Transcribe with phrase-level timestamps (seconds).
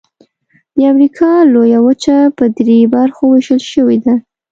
[0.75, 4.13] د امریکا لویه وچه په درې برخو ویشل شوې ده.